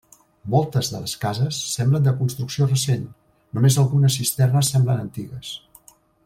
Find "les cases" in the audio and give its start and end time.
1.01-1.59